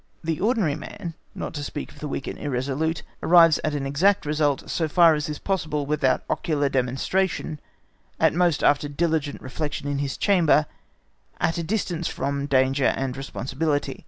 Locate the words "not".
1.35-1.53